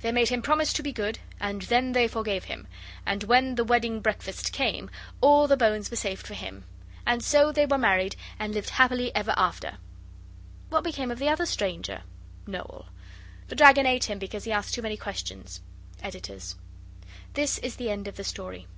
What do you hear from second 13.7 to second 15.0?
ate him because he asked too many